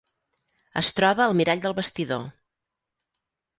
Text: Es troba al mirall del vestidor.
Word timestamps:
Es 0.81 0.89
troba 0.99 1.23
al 1.27 1.37
mirall 1.43 1.63
del 1.67 1.77
vestidor. 1.81 2.27